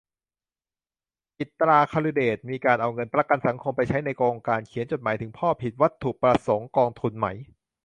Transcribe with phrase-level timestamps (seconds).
[1.37, 7.27] จิตรา คชเดช: มีการเอาเงินประกันสังคม ไปใช้ในโครงการ "เขียนจดหมายถึงพ่อ" ผิดวัตถุประสงค์กองทุนไหม?